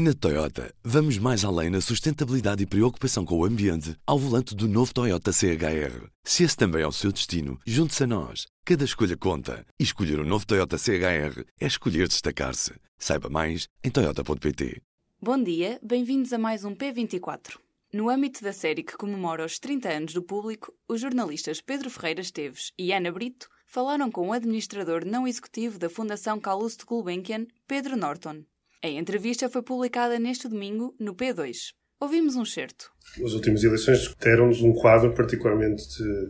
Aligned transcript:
Na 0.00 0.14
Toyota, 0.14 0.72
vamos 0.84 1.18
mais 1.18 1.44
além 1.44 1.70
na 1.70 1.80
sustentabilidade 1.80 2.62
e 2.62 2.66
preocupação 2.66 3.24
com 3.24 3.36
o 3.36 3.44
ambiente 3.44 3.96
ao 4.06 4.16
volante 4.16 4.54
do 4.54 4.68
novo 4.68 4.94
Toyota 4.94 5.32
CHR. 5.32 6.06
Se 6.22 6.44
esse 6.44 6.56
também 6.56 6.82
é 6.82 6.86
o 6.86 6.92
seu 6.92 7.10
destino, 7.10 7.58
junte-se 7.66 8.04
a 8.04 8.06
nós. 8.06 8.46
Cada 8.64 8.84
escolha 8.84 9.16
conta. 9.16 9.66
E 9.76 9.82
escolher 9.82 10.20
o 10.20 10.22
um 10.22 10.24
novo 10.24 10.46
Toyota 10.46 10.78
CHR 10.78 11.42
é 11.60 11.66
escolher 11.66 12.06
destacar-se. 12.06 12.74
Saiba 12.96 13.28
mais 13.28 13.66
em 13.82 13.90
Toyota.pt. 13.90 14.80
Bom 15.20 15.42
dia, 15.42 15.80
bem-vindos 15.82 16.32
a 16.32 16.38
mais 16.38 16.64
um 16.64 16.76
P24. 16.76 17.58
No 17.92 18.08
âmbito 18.08 18.44
da 18.44 18.52
série 18.52 18.84
que 18.84 18.96
comemora 18.96 19.44
os 19.44 19.58
30 19.58 19.88
anos 19.88 20.14
do 20.14 20.22
público, 20.22 20.72
os 20.88 21.00
jornalistas 21.00 21.60
Pedro 21.60 21.90
Ferreira 21.90 22.20
Esteves 22.20 22.70
e 22.78 22.92
Ana 22.92 23.10
Brito 23.10 23.48
falaram 23.66 24.12
com 24.12 24.28
o 24.28 24.32
administrador 24.32 25.04
não 25.04 25.26
executivo 25.26 25.76
da 25.76 25.90
Fundação 25.90 26.38
Calouste 26.38 26.84
Gulbenkian, 26.86 27.48
Pedro 27.66 27.96
Norton. 27.96 28.44
A 28.80 28.88
entrevista 28.88 29.48
foi 29.48 29.60
publicada 29.60 30.20
neste 30.20 30.48
domingo 30.48 30.94
no 31.00 31.12
P2. 31.12 31.72
Ouvimos 32.00 32.36
um 32.36 32.44
certo. 32.44 32.92
As 33.24 33.32
últimas 33.32 33.64
eleições 33.64 34.14
deram-nos 34.20 34.62
um 34.62 34.72
quadro 34.72 35.12
particularmente 35.14 35.84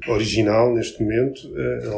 original 0.09 0.75
neste 0.75 1.03
momento, 1.03 1.43
eh, 1.55 1.91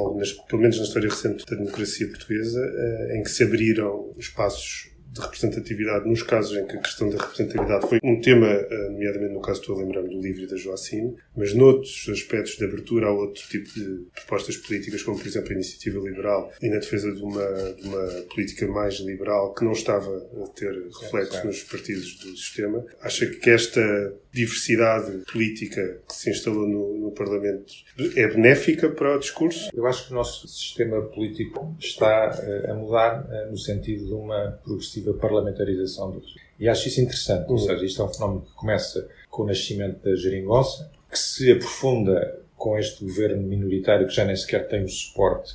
pelo 0.48 0.60
menos 0.60 0.76
na 0.76 0.82
história 0.82 1.08
recente 1.08 1.46
da 1.46 1.56
democracia 1.56 2.08
portuguesa, 2.08 2.60
eh, 2.60 3.16
em 3.16 3.22
que 3.22 3.30
se 3.30 3.44
abriram 3.44 4.12
espaços 4.18 4.90
de 5.12 5.20
representatividade 5.20 6.08
nos 6.08 6.22
casos 6.22 6.56
em 6.56 6.66
que 6.66 6.76
a 6.76 6.80
questão 6.80 7.10
da 7.10 7.18
representatividade 7.18 7.88
foi 7.88 7.98
um 8.02 8.20
tema, 8.20 8.46
eh, 8.46 8.88
nomeadamente 8.90 9.34
no 9.34 9.40
caso 9.40 9.60
estou 9.60 9.76
a 9.76 9.82
lembrar-me 9.82 10.08
do 10.08 10.20
livro 10.20 10.46
da 10.46 10.56
Joacine, 10.56 11.16
mas 11.36 11.52
noutros 11.52 12.08
aspectos 12.08 12.56
de 12.56 12.64
abertura 12.64 13.08
a 13.08 13.12
outro 13.12 13.42
tipo 13.48 13.68
de 13.74 14.06
propostas 14.14 14.56
políticas, 14.56 15.02
como 15.02 15.18
por 15.18 15.26
exemplo 15.26 15.50
a 15.50 15.54
iniciativa 15.54 15.98
liberal 15.98 16.52
e 16.62 16.68
na 16.68 16.78
defesa 16.78 17.12
de 17.12 17.22
uma, 17.22 17.46
de 17.72 17.88
uma 17.88 18.06
política 18.32 18.68
mais 18.68 18.94
liberal 19.00 19.52
que 19.52 19.64
não 19.64 19.72
estava 19.72 20.16
a 20.44 20.48
ter 20.48 20.72
reflexos 21.00 21.44
nos 21.44 21.62
partidos 21.64 22.16
do 22.18 22.36
sistema, 22.36 22.84
acha 23.02 23.26
que 23.26 23.50
esta 23.50 24.14
diversidade 24.32 25.24
política 25.32 26.00
que 26.08 26.14
se 26.14 26.30
instalou 26.30 26.68
no, 26.68 26.98
no 26.98 27.10
Parlamento 27.10 27.72
é 28.16 28.28
benéfica 28.28 28.88
para 28.88 29.16
o 29.16 29.18
discurso? 29.18 29.70
Eu 29.74 29.86
acho 29.86 30.06
que 30.06 30.12
o 30.12 30.14
nosso 30.14 30.46
sistema 30.46 31.02
político 31.02 31.74
está 31.80 32.30
eh, 32.42 32.70
a 32.70 32.74
mudar 32.74 33.26
eh, 33.30 33.50
no 33.50 33.58
sentido 33.58 34.06
de 34.06 34.12
uma 34.12 34.60
progressiva 35.00 35.14
parlamentarização 35.14 36.10
do 36.10 36.22
E 36.58 36.68
acho 36.68 36.88
isso 36.88 37.00
interessante, 37.00 37.46
uhum. 37.46 37.52
ou 37.52 37.58
seja, 37.58 37.84
isto 37.84 38.02
é 38.02 38.04
um 38.04 38.08
fenómeno 38.08 38.42
que 38.42 38.52
começa 38.54 39.08
com 39.30 39.42
o 39.42 39.46
nascimento 39.46 40.02
da 40.02 40.14
geringonça, 40.14 40.90
que 41.10 41.18
se 41.18 41.50
aprofunda 41.52 42.40
com 42.56 42.78
este 42.78 43.04
governo 43.04 43.42
minoritário 43.42 44.06
que 44.06 44.14
já 44.14 44.24
nem 44.24 44.36
sequer 44.36 44.68
tem 44.68 44.84
o 44.84 44.88
suporte 44.88 45.54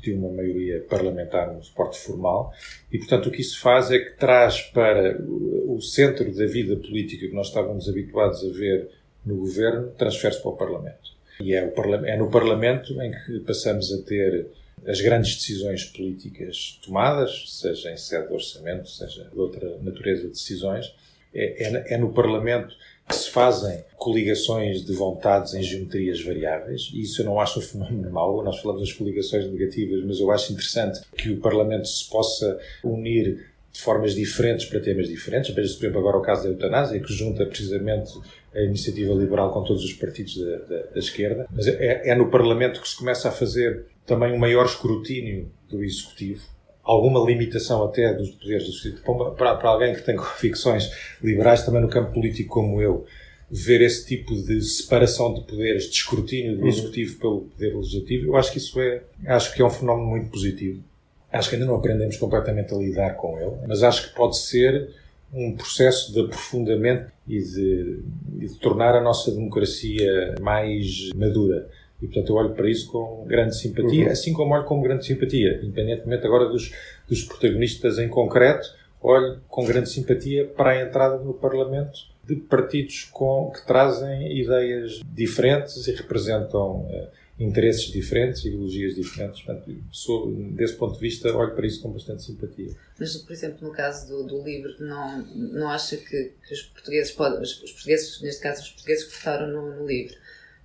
de 0.00 0.12
uma 0.12 0.30
maioria 0.30 0.80
parlamentar, 0.88 1.50
um 1.50 1.62
suporte 1.62 1.98
formal, 1.98 2.52
e 2.90 2.98
portanto 2.98 3.26
o 3.26 3.30
que 3.30 3.40
isso 3.40 3.60
faz 3.60 3.90
é 3.90 3.98
que 3.98 4.12
traz 4.12 4.62
para 4.62 5.20
o 5.20 5.80
centro 5.80 6.32
da 6.34 6.46
vida 6.46 6.76
política 6.76 7.26
que 7.26 7.34
nós 7.34 7.48
estávamos 7.48 7.88
habituados 7.88 8.44
a 8.44 8.52
ver 8.52 8.88
no 9.26 9.36
governo, 9.36 9.90
transfere-se 9.98 10.40
para 10.40 10.50
o 10.50 10.56
Parlamento. 10.56 11.18
E 11.40 11.52
é, 11.52 11.64
o, 11.64 11.94
é 12.06 12.16
no 12.16 12.30
Parlamento 12.30 13.00
em 13.02 13.12
que 13.12 13.40
passamos 13.40 13.92
a 13.92 14.02
ter 14.02 14.46
as 14.86 15.00
grandes 15.00 15.36
decisões 15.36 15.84
políticas 15.84 16.78
tomadas, 16.84 17.44
seja 17.48 17.90
em 17.92 17.96
sede 17.96 18.28
de 18.28 18.34
orçamento, 18.34 18.88
seja 18.88 19.24
de 19.24 19.38
outra 19.38 19.78
natureza 19.82 20.22
de 20.22 20.28
decisões, 20.28 20.94
é, 21.34 21.64
é, 21.64 21.94
é 21.94 21.98
no 21.98 22.12
Parlamento 22.12 22.74
que 23.08 23.14
se 23.14 23.30
fazem 23.30 23.84
coligações 23.96 24.84
de 24.84 24.92
vontades 24.92 25.54
em 25.54 25.62
geometrias 25.62 26.22
variáveis, 26.22 26.90
e 26.92 27.00
isso 27.00 27.22
eu 27.22 27.26
não 27.26 27.40
acho 27.40 27.58
um 27.58 27.62
fenómeno 27.62 28.10
mau. 28.10 28.42
Nós 28.44 28.60
falamos 28.60 28.82
das 28.82 28.92
coligações 28.92 29.50
negativas, 29.50 30.04
mas 30.04 30.20
eu 30.20 30.30
acho 30.30 30.52
interessante 30.52 31.00
que 31.16 31.30
o 31.30 31.38
Parlamento 31.38 31.88
se 31.88 32.08
possa 32.08 32.58
unir 32.84 33.46
de 33.72 33.80
formas 33.80 34.14
diferentes 34.14 34.66
para 34.66 34.80
temas 34.80 35.08
diferentes. 35.08 35.54
Veja-se, 35.54 35.76
por 35.76 35.84
exemplo, 35.84 36.00
agora 36.00 36.18
o 36.18 36.22
caso 36.22 36.42
da 36.42 36.48
eutanásia, 36.50 37.00
que 37.00 37.12
junta 37.12 37.46
precisamente 37.46 38.12
a 38.54 38.60
iniciativa 38.60 39.14
liberal 39.14 39.52
com 39.52 39.62
todos 39.62 39.84
os 39.84 39.92
partidos 39.92 40.36
da, 40.38 40.56
da, 40.58 40.82
da 40.82 40.98
esquerda. 40.98 41.46
Mas 41.50 41.66
é, 41.66 42.08
é 42.08 42.14
no 42.14 42.30
Parlamento 42.30 42.80
que 42.80 42.88
se 42.88 42.96
começa 42.96 43.28
a 43.28 43.32
fazer 43.32 43.86
também 44.08 44.32
um 44.32 44.38
maior 44.38 44.66
escrutínio 44.66 45.48
do 45.70 45.84
Executivo 45.84 46.42
alguma 46.88 47.20
limitação 47.20 47.84
até 47.84 48.14
dos 48.14 48.30
poderes 48.30 48.64
do 48.64 48.70
Executivo. 48.70 49.32
Para, 49.32 49.56
para 49.56 49.68
alguém 49.68 49.94
que 49.94 50.00
tem 50.00 50.16
convicções 50.16 50.90
liberais 51.22 51.62
também 51.62 51.82
no 51.82 51.88
campo 51.88 52.14
político 52.14 52.48
como 52.48 52.80
eu, 52.80 53.04
ver 53.50 53.82
esse 53.82 54.06
tipo 54.06 54.34
de 54.34 54.62
separação 54.62 55.34
de 55.34 55.42
poderes, 55.42 55.84
de 55.84 55.96
escrutínio 55.96 56.56
do 56.56 56.62
uhum. 56.62 56.68
Executivo 56.68 57.18
pelo 57.18 57.40
Poder 57.42 57.76
Legislativo, 57.76 58.26
eu 58.28 58.36
acho 58.36 58.52
que 58.52 58.58
isso 58.58 58.80
é, 58.80 59.02
acho 59.26 59.54
que 59.54 59.60
é 59.60 59.64
um 59.64 59.70
fenómeno 59.70 60.08
muito 60.08 60.30
positivo. 60.30 60.82
Acho 61.30 61.50
que 61.50 61.56
ainda 61.56 61.66
não 61.66 61.74
aprendemos 61.74 62.16
completamente 62.16 62.72
a 62.72 62.78
lidar 62.78 63.16
com 63.16 63.38
ele, 63.38 63.56
mas 63.66 63.82
acho 63.82 64.08
que 64.08 64.16
pode 64.16 64.38
ser 64.38 64.88
um 65.32 65.54
processo 65.54 66.10
de 66.12 66.20
aprofundamento 66.20 67.12
e 67.26 67.38
de, 67.42 68.00
e 68.38 68.46
de 68.46 68.54
tornar 68.54 68.94
a 68.94 69.00
nossa 69.02 69.30
democracia 69.30 70.36
mais 70.40 71.10
madura. 71.14 71.68
E, 72.00 72.06
portanto, 72.06 72.28
eu 72.30 72.36
olho 72.36 72.54
para 72.54 72.70
isso 72.70 72.90
com 72.90 73.24
grande 73.26 73.56
simpatia, 73.56 74.06
uhum. 74.06 74.12
assim 74.12 74.32
como 74.32 74.54
olho 74.54 74.64
com 74.64 74.80
grande 74.80 75.04
simpatia, 75.04 75.60
independentemente 75.62 76.24
agora 76.24 76.48
dos, 76.48 76.72
dos 77.08 77.24
protagonistas 77.24 77.98
em 77.98 78.08
concreto, 78.08 78.68
olho 79.00 79.40
com 79.48 79.64
grande 79.64 79.88
simpatia 79.90 80.46
para 80.46 80.70
a 80.70 80.82
entrada 80.82 81.18
no 81.18 81.34
Parlamento 81.34 82.08
de 82.24 82.36
partidos 82.36 83.04
com, 83.04 83.50
que 83.50 83.66
trazem 83.66 84.38
ideias 84.38 85.00
diferentes 85.14 85.86
e 85.86 85.92
representam 85.92 86.82
uh, 86.82 87.08
interesses 87.38 87.86
diferentes, 87.90 88.44
ideologias 88.44 88.94
diferentes. 88.94 89.42
Portanto, 89.42 89.74
sou, 89.90 90.30
desse 90.50 90.74
ponto 90.74 90.94
de 90.94 91.00
vista, 91.00 91.34
olho 91.34 91.54
para 91.54 91.66
isso 91.66 91.80
com 91.80 91.90
bastante 91.90 92.22
simpatia. 92.22 92.74
Mas, 92.98 93.16
por 93.16 93.32
exemplo, 93.32 93.66
no 93.66 93.72
caso 93.72 94.08
do, 94.08 94.24
do 94.24 94.44
livro, 94.44 94.74
não, 94.80 95.22
não 95.34 95.70
acha 95.70 95.96
que, 95.96 96.32
que 96.46 96.52
os 96.52 96.62
portugueses 96.62 97.12
podem, 97.12 97.40
os, 97.40 97.62
os, 97.62 97.72
portugueses, 97.72 98.20
neste 98.20 98.42
caso, 98.42 98.62
os 98.62 98.70
portugueses 98.70 99.04
que 99.04 99.18
votaram 99.18 99.46
no, 99.48 99.76
no 99.76 99.86
livro, 99.86 100.14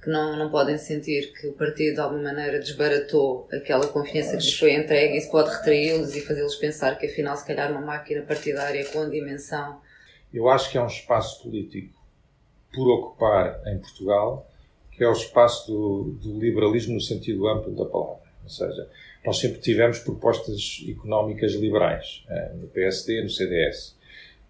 que 0.04 0.10
não, 0.10 0.36
não 0.36 0.50
podem 0.52 0.78
sentir 0.78 1.32
que 1.34 1.48
o 1.48 1.54
partido 1.54 1.96
de 1.96 2.02
alguma 2.02 2.24
maneira 2.24 2.60
desbaratou 2.60 3.48
aquela 3.52 3.88
confiança 3.88 4.32
que 4.32 4.44
lhes 4.44 4.60
foi 4.60 4.74
entregue 4.74 5.18
isso 5.18 5.32
pode 5.32 5.50
retraí-los 5.50 6.16
e 6.16 6.22
fazê-los 6.22 6.56
pensar 6.56 6.98
que 6.98 7.06
afinal 7.06 7.38
se 7.38 7.46
calhar 7.48 7.72
uma 7.72 7.82
máquina 7.82 8.22
partidária 8.22 8.86
com 8.92 9.10
dimensão. 9.10 9.80
Eu 10.34 10.50
acho 10.50 10.70
que 10.72 10.78
há 10.78 10.84
um 10.84 10.88
espaço 10.88 11.42
político 11.42 11.94
por 12.74 12.88
ocupar 12.90 13.62
em 13.68 13.78
Portugal 13.78 14.50
que 14.96 15.04
é 15.04 15.08
o 15.08 15.14
espaço 15.14 15.72
do, 15.72 16.04
do 16.22 16.40
liberalismo 16.40 16.94
no 16.94 17.02
sentido 17.02 17.48
amplo 17.48 17.76
da 17.76 17.86
palavra. 17.86 18.24
Ou 18.44 18.50
seja, 18.50 18.88
nós 19.26 19.40
sempre 19.40 19.60
tivemos 19.60 20.00
propostas 20.00 20.84
económicas 20.88 21.54
liberais, 21.54 22.24
eh, 22.30 22.52
no 22.56 22.68
PSD, 22.68 23.24
no 23.24 23.30
CDS. 23.30 23.96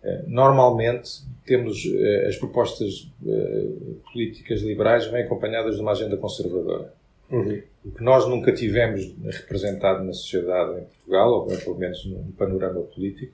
Eh, 0.03 0.23
normalmente, 0.27 1.21
temos 1.45 1.85
uh, 1.85 2.27
as 2.27 2.35
propostas 2.35 3.09
uh, 3.21 3.95
políticas 4.11 4.61
liberais 4.61 5.05
vêm 5.07 5.23
acompanhadas 5.23 5.75
de 5.75 5.81
uma 5.81 5.91
agenda 5.91 6.17
conservadora. 6.17 6.93
Uhum. 7.31 7.61
O 7.85 7.91
que 7.91 8.03
nós 8.03 8.27
nunca 8.27 8.51
tivemos 8.51 9.13
representado 9.23 10.03
na 10.03 10.13
sociedade 10.13 10.81
em 10.81 10.83
Portugal, 10.83 11.31
ou 11.31 11.47
pelo 11.47 11.77
menos 11.77 12.05
no 12.05 12.33
panorama 12.33 12.81
político, 12.81 13.33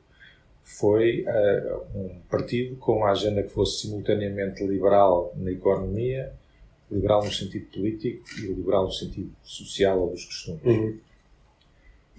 foi 0.63 1.23
uh, 1.23 1.97
um 1.97 2.19
partido 2.29 2.75
com 2.75 2.97
uma 2.97 3.11
agenda 3.11 3.41
que 3.41 3.49
fosse 3.49 3.87
simultaneamente 3.87 4.63
liberal 4.63 5.33
na 5.35 5.51
economia, 5.51 6.31
liberal 6.91 7.23
no 7.23 7.31
sentido 7.31 7.65
político 7.71 8.23
e 8.37 8.47
liberal 8.47 8.85
no 8.85 8.91
sentido 8.91 9.31
social 9.43 9.99
ou 9.99 10.11
dos 10.11 10.23
costumes. 10.23 10.63
Uhum 10.63 11.08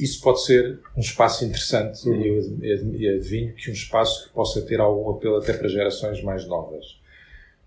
isso 0.02 0.20
pode 0.22 0.44
ser 0.44 0.80
um 0.96 1.00
espaço 1.00 1.44
interessante 1.44 2.08
uhum. 2.08 2.60
e 2.62 3.04
eu 3.06 3.14
adivinho 3.16 3.54
que 3.54 3.70
um 3.70 3.74
espaço 3.74 4.26
que 4.26 4.34
possa 4.34 4.62
ter 4.62 4.80
algum 4.80 5.10
apelo 5.10 5.36
até 5.36 5.52
para 5.52 5.68
gerações 5.68 6.22
mais 6.22 6.46
novas. 6.46 6.98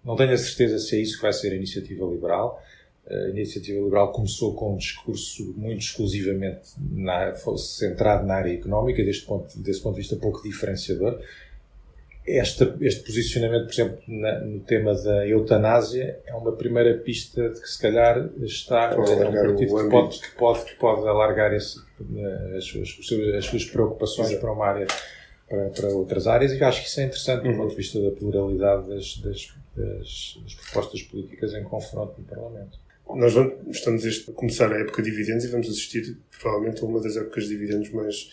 Não 0.04 0.16
tenho 0.16 0.34
a 0.34 0.38
certeza 0.38 0.80
se 0.80 0.98
é 0.98 1.00
isso 1.00 1.18
que 1.18 1.22
vai 1.22 1.32
ser 1.32 1.52
a 1.52 1.56
iniciativa 1.56 2.06
liberal. 2.06 2.62
A 3.08 3.30
iniciativa 3.30 3.80
liberal 3.80 4.12
começou 4.12 4.54
com 4.54 4.74
um 4.74 4.78
discurso 4.78 5.54
muito 5.56 5.82
exclusivamente 5.82 6.72
na, 6.78 7.34
centrado 7.58 8.26
na 8.26 8.36
área 8.36 8.54
económica, 8.54 9.04
deste 9.04 9.26
ponto, 9.26 9.58
desse 9.60 9.82
ponto 9.82 9.96
de 9.96 10.02
vista 10.02 10.16
pouco 10.16 10.42
diferenciador 10.44 11.20
este, 12.26 12.74
este 12.82 13.04
posicionamento, 13.04 13.66
por 13.66 13.74
exemplo, 13.74 14.04
na, 14.08 14.40
no 14.40 14.62
tema 14.62 14.94
da 14.94 15.28
eutanásia, 15.28 16.20
é 16.26 16.34
uma 16.34 16.54
primeira 16.54 16.98
pista 16.98 17.50
de 17.50 17.60
que 17.60 17.68
se 17.68 17.82
calhar 17.82 18.30
está 18.42 18.96
pode 18.96 19.12
é 19.12 19.28
um 19.28 19.34
partido 19.34 19.58
que 19.58 19.90
pode, 19.90 20.20
que, 20.20 20.32
pode, 20.36 20.66
que 20.66 20.76
pode 20.76 21.08
alargar 21.08 21.54
esse, 21.54 21.80
eh, 22.16 22.58
as, 22.58 22.64
suas, 22.64 22.98
as 23.38 23.46
suas 23.46 23.66
preocupações 23.66 24.30
Exato. 24.30 24.42
para 24.42 24.54
uma 24.54 24.66
área 24.66 24.88
para, 25.50 25.70
para, 25.70 25.90
outras 25.90 26.26
áreas 26.26 26.54
e 26.54 26.64
acho 26.64 26.82
que 26.82 26.88
isso 26.88 27.00
é 27.02 27.04
interessante 27.04 27.46
uhum. 27.46 27.52
do 27.52 27.58
ponto 27.58 27.70
de 27.72 27.76
vista 27.76 28.02
da 28.02 28.12
pluralidade 28.12 28.88
das, 28.88 29.18
das, 29.18 29.54
das, 29.76 30.40
das 30.44 30.54
propostas 30.56 31.02
políticas 31.04 31.54
em 31.54 31.64
confronto 31.64 32.16
no 32.18 32.26
Parlamento. 32.26 32.80
Nós 33.16 33.34
vamos, 33.34 33.54
estamos 33.70 34.06
a 34.06 34.32
começar 34.32 34.72
a 34.72 34.80
época 34.80 35.04
de 35.04 35.12
dividendos 35.12 35.44
e 35.44 35.50
vamos 35.50 35.68
assistir 35.68 36.18
provavelmente 36.40 36.82
a 36.82 36.86
uma 36.86 37.02
das 37.02 37.18
épocas 37.18 37.44
de 37.44 37.50
dividendos 37.50 37.92
mais 37.92 38.32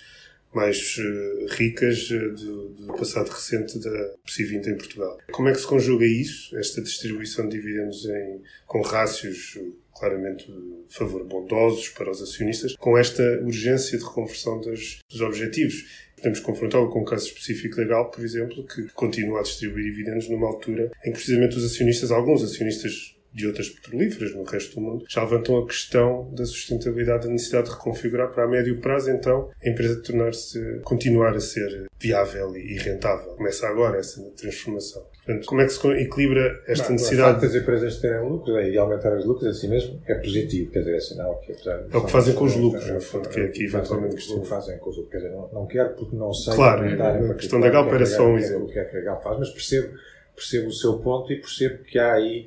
mais 0.55 0.97
uh, 0.99 1.47
ricas 1.51 2.11
uh, 2.11 2.35
do, 2.35 2.69
do, 2.71 2.95
passado 2.95 3.29
recente 3.29 3.79
da 3.79 4.15
PSI-20 4.27 4.67
em 4.67 4.77
Portugal. 4.77 5.19
Como 5.31 5.49
é 5.49 5.53
que 5.53 5.61
se 5.61 5.67
conjuga 5.67 6.05
isso, 6.05 6.57
esta 6.59 6.83
distribuição 6.83 7.49
de 7.49 7.57
dividendos 7.57 8.05
em, 8.07 8.43
com 8.67 8.81
rácios 8.83 9.59
claramente 9.95 10.47
de 10.47 10.95
favor 10.95 11.25
bondosos 11.25 11.91
para 11.91 12.11
os 12.11 12.23
acionistas, 12.23 12.75
com 12.77 12.97
esta 12.97 13.23
urgência 13.43 13.99
de 13.99 14.05
reconversão 14.05 14.61
dos, 14.61 15.01
objetivos? 15.21 16.09
Podemos 16.17 16.41
confrontá-lo 16.41 16.91
com 16.91 17.01
um 17.01 17.05
caso 17.05 17.27
específico 17.27 17.77
da 17.77 17.85
Galp, 17.85 18.15
por 18.15 18.25
exemplo, 18.25 18.67
que 18.67 18.89
continua 18.95 19.41
a 19.41 19.43
distribuir 19.43 19.85
dividendos 19.85 20.29
numa 20.29 20.47
altura 20.47 20.91
em 21.05 21.13
que 21.13 21.19
precisamente 21.19 21.57
os 21.57 21.65
acionistas, 21.65 22.11
alguns 22.11 22.43
acionistas 22.43 23.15
de 23.33 23.47
outras 23.47 23.69
petrolíferas 23.69 24.35
no 24.35 24.43
resto 24.43 24.75
do 24.75 24.81
mundo, 24.81 25.05
já 25.09 25.23
levantam 25.23 25.59
a 25.59 25.67
questão 25.67 26.33
da 26.35 26.45
sustentabilidade, 26.45 27.27
da 27.27 27.33
necessidade 27.33 27.69
de 27.69 27.75
reconfigurar 27.75 28.33
para 28.33 28.45
a 28.45 28.49
médio 28.49 28.81
prazo, 28.81 29.11
então, 29.11 29.51
a 29.65 29.69
empresa 29.69 30.03
tornar-se, 30.03 30.81
continuar 30.83 31.35
a 31.35 31.41
ser 31.41 31.87
viável 31.99 32.57
e 32.57 32.77
rentável. 32.79 33.33
Começa 33.35 33.67
agora 33.69 33.99
essa 33.99 34.23
transformação. 34.37 35.05
Portanto, 35.25 35.47
como 35.47 35.61
é 35.61 35.67
que 35.67 35.73
se 35.73 35.89
equilibra 35.89 36.59
esta 36.67 36.85
não, 36.85 36.93
necessidade? 36.93 37.31
O 37.31 37.33
facto 37.41 37.53
das 37.53 37.63
empresas 37.63 37.99
terem 37.99 38.29
lucros 38.29 38.67
e 38.67 38.77
aumentar 38.77 39.17
os 39.17 39.25
lucros 39.25 39.57
assim 39.57 39.69
mesmo 39.69 40.01
é 40.07 40.15
positivo, 40.15 40.71
quer 40.73 40.81
dizer, 40.81 40.97
é 40.97 41.01
sinal 41.01 41.39
que... 41.41 41.53
Apesar, 41.53 41.85
é 41.93 41.97
o 41.97 42.05
que 42.05 42.11
fazem 42.11 42.35
com 42.35 42.45
os 42.45 42.57
lucros, 42.57 42.89
no 42.89 43.01
fundo, 43.01 43.29
que 43.29 43.41
é 43.41 43.45
aqui 43.45 43.65
eventualmente 43.65 44.17
questão. 44.17 44.39
O 44.39 44.43
que 44.43 44.49
fazem 44.49 44.79
com 44.79 44.91
os 44.91 44.97
lucros, 44.97 45.13
quer 45.13 45.19
dizer, 45.19 45.37
não, 45.37 45.49
não 45.53 45.67
quero 45.67 45.95
porque 45.95 46.17
não 46.17 46.33
sei... 46.33 46.55
Claro, 46.55 47.31
a 47.31 47.35
questão 47.35 47.61
da 47.61 47.69
Galp 47.69 47.93
era 47.93 48.07
só 48.07 48.27
um 48.27 48.39
exemplo. 48.39 48.65
O 48.65 48.73
que 48.73 48.79
é 48.79 48.85
que 48.85 48.97
a 48.97 49.01
Galp 49.03 49.23
faz, 49.23 49.39
mas 49.39 49.51
percebo, 49.51 49.95
percebo 50.41 50.69
o 50.69 50.73
seu 50.73 50.99
ponto 50.99 51.31
e 51.31 51.39
percebo 51.39 51.85
que 51.85 51.99
há 51.99 52.15
aí 52.15 52.47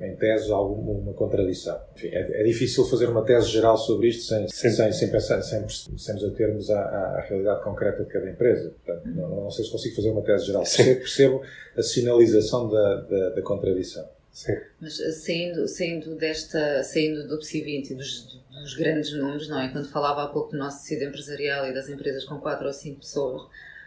em 0.00 0.14
tese, 0.16 0.52
alguma 0.52 1.12
contradição. 1.14 1.78
Enfim, 1.96 2.08
é, 2.08 2.40
é, 2.40 2.44
difícil 2.44 2.84
fazer 2.84 3.08
uma 3.08 3.24
tese 3.24 3.48
geral 3.48 3.76
sobre 3.76 4.08
isto 4.08 4.22
sem, 4.22 4.48
sem, 4.48 4.92
sem, 4.92 5.10
pensar, 5.10 5.42
sem, 5.42 5.68
sem 5.68 6.14
nos 6.14 6.24
atermos 6.24 6.70
à, 6.70 6.80
à, 6.80 7.20
realidade 7.22 7.62
concreta 7.62 8.04
de 8.04 8.10
cada 8.10 8.30
empresa. 8.30 8.72
Portanto, 8.84 9.08
não, 9.08 9.28
não, 9.28 9.50
sei 9.50 9.64
se 9.64 9.70
consigo 9.72 9.96
fazer 9.96 10.10
uma 10.10 10.22
tese 10.22 10.46
geral. 10.46 10.62
Percebo, 10.62 11.00
percebo 11.00 11.42
a 11.76 11.82
sinalização 11.82 12.70
da, 12.70 13.00
da, 13.00 13.28
da 13.30 13.42
contradição. 13.42 14.08
Sim. 14.30 14.56
Mas 14.80 14.98
eh, 15.00 15.12
saindo, 15.12 15.66
saindo, 15.68 16.16
desta, 16.16 16.82
saindo 16.82 17.26
do 17.28 17.38
PSI 17.38 17.62
20 17.62 17.90
e 17.90 17.94
dos, 17.94 18.42
dos 18.50 18.74
grandes 18.74 19.12
números, 19.12 19.48
não 19.48 19.60
é? 19.60 19.68
Quando 19.68 19.88
falava 19.88 20.24
há 20.24 20.28
pouco 20.28 20.52
do 20.52 20.58
nosso 20.58 20.82
tecido 20.82 21.04
empresarial 21.04 21.66
e 21.68 21.74
das 21.74 21.88
empresas 21.88 22.24
com 22.24 22.38
4 22.38 22.66
ou 22.66 22.72
5 22.72 23.00
pessoas, 23.00 23.42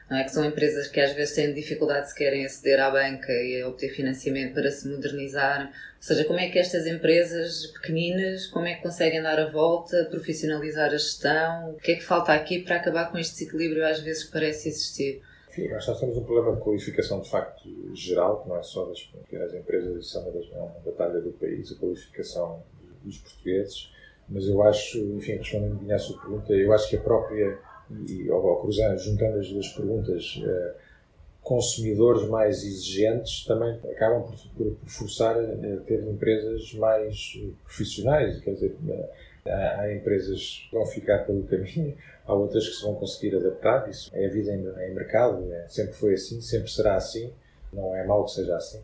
não 0.10 0.18
é? 0.18 0.24
que 0.24 0.32
são 0.32 0.44
empresas 0.46 0.88
que 0.88 1.00
às 1.00 1.14
vezes 1.14 1.36
têm 1.36 1.54
dificuldade 1.54 2.10
se 2.10 2.16
querem 2.16 2.46
aceder 2.46 2.80
à 2.80 2.90
banca 2.90 3.32
e 3.32 3.64
obter 3.64 3.90
financiamento 3.90 4.54
para 4.54 4.72
se 4.72 4.88
modernizar. 4.88 5.66
Ou 5.68 6.04
seja, 6.04 6.26
como 6.26 6.40
é 6.40 6.50
que 6.50 6.60
estas 6.60 6.86
empresas 6.88 7.68
pequeninas, 7.68 8.48
como 8.48 8.66
é 8.66 8.76
que 8.76 8.84
conseguem 8.84 9.22
dar 9.22 9.40
a 9.40 9.50
volta, 9.50 10.08
profissionalizar 10.10 10.88
a 10.88 10.98
gestão? 10.98 11.72
O 11.72 11.76
que 11.76 11.94
é 11.94 11.96
que 11.96 12.04
falta 12.04 12.34
aqui 12.34 12.60
para 12.60 12.78
acabar 12.78 13.12
com 13.12 13.18
este 13.18 13.34
desequilíbrio 13.34 13.86
às 13.86 14.00
vezes 14.00 14.24
que 14.24 14.32
parece 14.32 14.70
existir? 14.70 15.22
Sim, 15.50 15.70
nós 15.70 15.86
temos 16.00 16.16
um 16.16 16.24
problema 16.24 16.56
de 16.56 16.62
qualificação 16.62 17.20
de 17.20 17.30
facto 17.30 17.68
geral, 17.96 18.44
que 18.44 18.50
não 18.50 18.58
é 18.58 18.64
só 18.64 18.86
das 18.86 19.02
pequenas 19.02 19.54
empresas, 19.56 20.06
isso 20.06 20.18
é 20.18 20.22
uma, 20.22 20.32
das, 20.32 20.46
uma 20.50 20.68
batalha 20.86 21.20
do 21.20 21.32
país, 21.32 21.72
a 21.72 21.76
qualificação 21.76 22.64
dos 23.04 23.18
portugueses. 23.18 23.92
Mas 24.30 24.46
eu 24.46 24.62
acho, 24.62 25.00
enfim, 25.16 25.38
respondendo 25.38 25.92
a 25.92 25.98
sua 25.98 26.20
pergunta, 26.22 26.54
eu 26.54 26.72
acho 26.74 26.90
que 26.90 26.98
a 26.98 27.02
própria 27.02 27.58
e 28.08 28.30
ao, 28.30 28.46
ao 28.46 28.62
cruzar, 28.62 28.98
juntando 28.98 29.40
as 29.40 29.50
duas 29.50 29.68
perguntas, 29.70 30.42
eh, 30.44 30.76
consumidores 31.42 32.28
mais 32.28 32.64
exigentes 32.64 33.46
também 33.46 33.80
acabam 33.90 34.24
por, 34.24 34.36
por, 34.56 34.76
por 34.76 34.90
forçar 34.90 35.38
a 35.38 35.78
ter 35.86 36.04
empresas 36.04 36.74
mais 36.74 37.40
profissionais. 37.64 38.40
Quer 38.42 38.54
dizer, 38.54 38.76
eh, 38.90 39.10
há, 39.50 39.82
há, 39.82 39.96
empresas 39.96 40.68
que 40.70 40.76
vão 40.76 40.86
ficar 40.86 41.20
pelo 41.20 41.44
caminho, 41.44 41.98
há 42.26 42.34
outras 42.34 42.68
que 42.68 42.76
se 42.76 42.84
vão 42.84 42.96
conseguir 42.96 43.36
adaptar. 43.36 43.90
Isso 43.90 44.10
é 44.14 44.26
a 44.26 44.30
vida 44.30 44.52
em, 44.52 44.60
em 44.60 44.94
mercado, 44.94 45.52
é, 45.54 45.68
sempre 45.70 45.94
foi 45.94 46.16
assim, 46.16 46.42
sempre 46.42 46.70
será 46.70 46.96
assim. 46.96 47.32
Não 47.72 47.96
é 47.96 48.06
mau 48.06 48.26
que 48.26 48.32
seja 48.32 48.56
assim. 48.56 48.82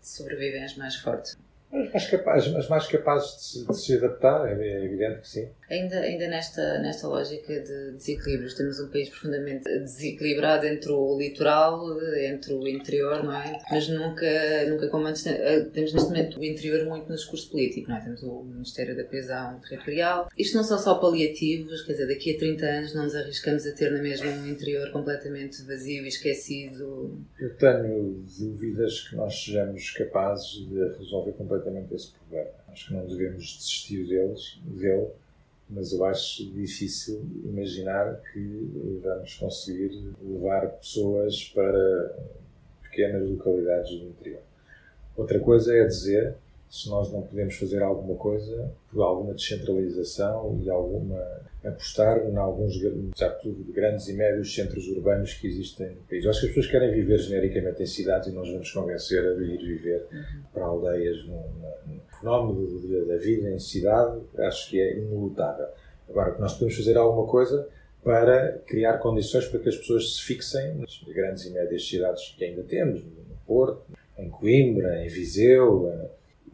Sobrevivem 0.00 0.64
as 0.64 0.76
mais 0.76 0.96
fortes. 0.96 1.38
As 1.72 1.92
mais 1.92 2.06
capazes, 2.08 2.54
as 2.54 2.68
mais 2.68 2.86
capazes 2.86 3.36
de, 3.36 3.42
se, 3.42 3.66
de 3.66 3.76
se 3.76 3.96
adaptar, 3.96 4.46
é, 4.48 4.52
é 4.52 4.84
evidente 4.84 5.20
que 5.20 5.28
sim. 5.28 5.48
Ainda, 5.70 5.98
ainda 6.00 6.28
nesta, 6.28 6.78
nesta 6.78 7.08
lógica 7.08 7.60
de 7.60 7.92
desequilíbrios, 7.92 8.54
temos 8.54 8.78
um 8.80 8.88
país 8.88 9.08
profundamente 9.08 9.64
desequilibrado 9.64 10.66
entre 10.66 10.92
o 10.92 11.18
litoral, 11.18 11.98
entre 12.18 12.52
o 12.52 12.68
interior, 12.68 13.24
não 13.24 13.34
é? 13.34 13.58
Mas 13.70 13.88
nunca, 13.88 14.26
nunca 14.68 14.88
como 14.88 15.06
antes, 15.06 15.26
eh, 15.26 15.60
temos 15.72 15.92
neste 15.94 16.08
momento 16.08 16.38
o 16.38 16.44
interior 16.44 16.86
muito 16.86 17.08
no 17.08 17.14
discurso 17.14 17.50
político, 17.50 17.88
não 17.88 17.96
é? 17.96 18.00
Temos 18.00 18.22
o 18.22 18.42
Ministério 18.42 18.94
da 18.94 19.04
Coesão 19.04 19.58
Territorial. 19.60 20.28
Isto 20.36 20.56
não 20.56 20.64
são 20.64 20.78
só 20.78 20.96
paliativos, 20.96 21.82
quer 21.82 21.92
dizer, 21.92 22.08
daqui 22.08 22.34
a 22.34 22.38
30 22.38 22.66
anos 22.66 22.94
não 22.94 23.04
nos 23.04 23.14
arriscamos 23.14 23.66
a 23.66 23.72
ter 23.72 23.90
na 23.90 24.02
mesma 24.02 24.30
um 24.30 24.48
interior 24.48 24.90
completamente 24.90 25.62
vazio 25.62 26.04
e 26.04 26.08
esquecido. 26.08 27.18
Eu 27.40 27.54
tenho 27.56 28.24
dúvidas 28.38 29.08
que 29.08 29.16
nós 29.16 29.34
sejamos 29.42 29.90
capazes 29.92 30.66
de 30.68 30.98
resolver 30.98 31.32
completamente 31.32 31.94
esse 31.94 32.12
problema. 32.12 32.50
Acho 32.68 32.88
que 32.88 32.94
não 32.94 33.06
devemos 33.06 33.56
desistir 33.56 34.06
deles, 34.06 34.58
dele 34.64 35.08
mas 35.68 35.92
eu 35.92 36.04
acho 36.04 36.44
difícil 36.50 37.24
imaginar 37.44 38.20
que 38.32 39.00
vamos 39.02 39.34
conseguir 39.34 40.12
levar 40.22 40.68
pessoas 40.72 41.44
para 41.54 42.16
pequenas 42.82 43.28
localidades 43.28 43.98
do 43.98 44.06
interior. 44.06 44.42
Outra 45.16 45.40
coisa 45.40 45.74
é 45.74 45.86
dizer 45.86 46.36
se 46.70 46.88
nós 46.88 47.10
não 47.12 47.22
podemos 47.22 47.56
fazer 47.56 47.82
alguma 47.82 48.16
coisa 48.16 48.70
por 48.90 49.02
alguma 49.02 49.34
descentralização 49.34 50.60
e 50.62 50.68
alguma 50.68 51.24
apostar 51.64 52.26
em 52.26 52.36
alguns, 52.36 52.74
tudo, 53.42 53.72
grandes 53.72 54.08
e 54.08 54.14
médios 54.14 54.54
centros 54.54 54.86
urbanos 54.88 55.34
que 55.34 55.46
existem 55.46 55.90
no 55.90 56.02
país. 56.02 56.24
Eu 56.24 56.30
acho 56.30 56.40
que 56.40 56.46
as 56.46 56.54
pessoas 56.54 56.70
querem 56.70 56.92
viver 56.92 57.18
genericamente 57.18 57.82
em 57.82 57.86
cidades 57.86 58.28
e 58.28 58.32
nós 58.32 58.48
vamos 58.48 58.70
convencer 58.70 59.24
a 59.24 59.32
ir 59.42 59.58
viver 59.58 60.06
uhum. 60.12 60.42
para 60.52 60.64
aldeias. 60.64 61.24
No, 61.26 61.36
no, 61.36 61.74
fenómeno 62.24 63.06
da 63.06 63.16
vida 63.16 63.50
em 63.50 63.58
cidade, 63.58 64.20
acho 64.38 64.70
que 64.70 64.80
é 64.80 64.96
inelutável. 64.96 65.66
Agora, 66.08 66.36
nós 66.38 66.54
podemos 66.54 66.76
fazer 66.76 66.96
alguma 66.96 67.26
coisa 67.26 67.68
para 68.02 68.58
criar 68.66 68.98
condições 68.98 69.46
para 69.46 69.60
que 69.60 69.68
as 69.68 69.76
pessoas 69.76 70.16
se 70.16 70.22
fixem 70.22 70.74
nas 70.74 71.02
grandes 71.06 71.44
e 71.44 71.50
médias 71.50 71.86
cidades 71.86 72.34
que 72.36 72.44
ainda 72.44 72.62
temos, 72.62 73.02
no 73.02 73.36
Porto, 73.46 73.82
em 74.18 74.28
Coimbra, 74.30 75.04
em 75.04 75.08
Viseu, 75.08 75.90
eh, 75.90 76.08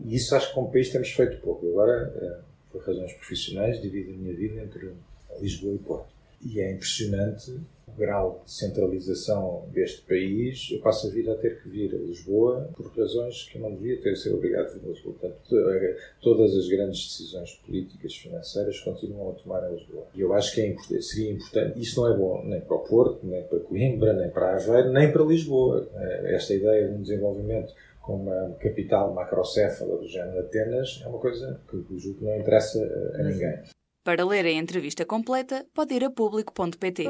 e 0.04 0.14
isso 0.14 0.34
acho 0.34 0.48
que 0.48 0.54
como 0.54 0.70
país 0.70 0.90
temos 0.90 1.10
feito 1.10 1.40
pouco. 1.40 1.68
Agora, 1.68 2.12
eh, 2.16 2.50
por 2.70 2.82
razões 2.82 3.12
profissionais, 3.14 3.81
divido 3.81 4.12
a 4.12 4.17
minha 4.17 4.34
vida 4.34 4.62
entre 4.62 4.94
Lisboa 5.40 5.75
e 5.75 5.78
Porto. 5.78 6.12
E 6.43 6.61
é 6.61 6.72
impressionante 6.72 7.61
grau 7.96 8.42
de 8.44 8.52
centralização 8.52 9.69
deste 9.72 10.02
país. 10.02 10.69
Eu 10.70 10.81
passo 10.81 11.06
a 11.06 11.10
vida 11.10 11.32
a 11.32 11.37
ter 11.37 11.62
que 11.62 11.69
vir 11.69 11.94
a 11.94 11.98
Lisboa 11.98 12.70
por 12.75 12.87
razões 12.96 13.48
que 13.48 13.58
eu 13.58 13.62
não 13.62 13.75
devia 13.75 14.00
ter 14.00 14.16
ser 14.16 14.34
obrigado 14.34 14.66
a 14.66 14.72
vir 14.72 14.84
a 14.84 14.88
Lisboa. 14.88 15.14
Portanto, 15.19 15.58
eh, 15.58 15.96
todas 16.20 16.56
as 16.56 16.69
grandes 16.69 17.08
decisões 17.08 17.52
políticas, 17.66 18.14
financeiras, 18.16 18.81
continuam 18.81 19.31
a 19.31 19.34
tomar 19.34 19.70
em 19.70 19.75
Lisboa. 19.75 20.06
E 20.14 20.20
eu 20.20 20.32
acho 20.34 20.54
que 20.54 20.60
é 20.60 20.69
importante, 20.69 21.02
seria 21.02 21.32
importante. 21.32 21.81
Isto 21.81 22.00
não 22.00 22.12
é 22.12 22.16
bom 22.16 22.44
nem 22.44 22.60
para 22.60 22.76
o 22.76 22.81
Porto, 22.81 23.26
nem 23.26 23.42
para 23.44 23.60
Coimbra, 23.60 24.12
nem 24.12 24.31
para 24.31 24.54
Aveiro, 24.54 24.92
nem 24.92 25.12
para 25.12 25.25
Lisboa. 25.25 25.88
Esta 26.25 26.54
ideia 26.54 26.88
de 26.88 26.94
um 26.94 27.02
desenvolvimento 27.02 27.72
com 28.00 28.16
uma 28.16 28.56
capital 28.61 29.12
macrocéfala 29.14 29.97
do 29.99 30.09
género 30.09 30.40
Atenas 30.40 31.00
é 31.04 31.09
uma 31.09 31.18
coisa 31.18 31.61
que 31.70 31.99
julgo 31.99 32.18
que 32.18 32.25
não 32.25 32.37
interessa 32.37 32.78
a 33.14 33.23
ninguém. 33.23 33.62
Para 34.02 34.25
ler 34.25 34.47
a 34.47 34.50
entrevista 34.50 35.04
completa, 35.04 35.66
pode 35.75 35.94
ir 35.94 36.04
a 36.04 36.11
público.pt. 36.11 37.04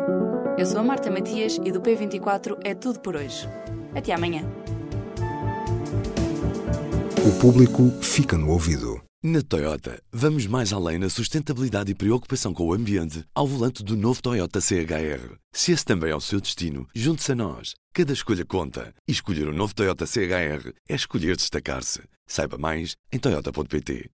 Eu 0.60 0.66
sou 0.66 0.78
a 0.78 0.82
Marta 0.82 1.10
Matias 1.10 1.58
e 1.64 1.72
do 1.72 1.80
P24 1.80 2.58
é 2.62 2.74
tudo 2.74 3.00
por 3.00 3.16
hoje. 3.16 3.48
Até 3.94 4.12
amanhã. 4.12 4.42
O 7.26 7.40
público 7.40 7.90
fica 8.02 8.36
no 8.36 8.50
ouvido. 8.50 9.00
Na 9.24 9.40
Toyota, 9.40 10.02
vamos 10.12 10.46
mais 10.46 10.70
além 10.70 10.98
na 10.98 11.08
sustentabilidade 11.08 11.92
e 11.92 11.94
preocupação 11.94 12.52
com 12.52 12.66
o 12.66 12.74
ambiente 12.74 13.24
ao 13.34 13.46
volante 13.46 13.82
do 13.82 13.96
novo 13.96 14.20
Toyota 14.20 14.60
CHR. 14.60 15.34
Se 15.50 15.72
esse 15.72 15.82
também 15.82 16.10
é 16.10 16.14
o 16.14 16.20
seu 16.20 16.42
destino, 16.42 16.86
junte-se 16.94 17.32
a 17.32 17.34
nós. 17.34 17.74
Cada 17.94 18.12
escolha 18.12 18.44
conta. 18.44 18.92
E 19.08 19.12
escolher 19.12 19.48
o 19.48 19.52
um 19.52 19.56
novo 19.56 19.74
Toyota 19.74 20.04
CHR 20.04 20.74
é 20.86 20.94
escolher 20.94 21.36
destacar-se. 21.36 22.02
Saiba 22.26 22.58
mais 22.58 22.96
em 23.10 23.18
Toyota.pt. 23.18 24.08